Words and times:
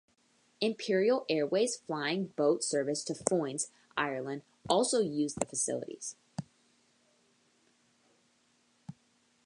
Imperial 0.61 1.27
Airways 1.29 1.75
flying 1.75 2.29
boat 2.35 2.63
service 2.63 3.03
to 3.03 3.13
Foynes, 3.13 3.67
Ireland 3.95 4.41
also 4.67 4.99
used 4.99 5.39
the 5.39 5.45
facilities. 5.45 6.15